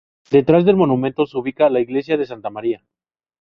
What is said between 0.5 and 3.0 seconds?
del monumento se ubica la iglesia de Santa María.